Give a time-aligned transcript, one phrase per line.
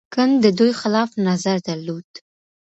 [0.13, 2.09] کنت د دوی خلاف نظر درلود.